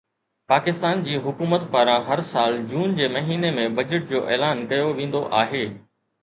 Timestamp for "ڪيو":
4.73-4.89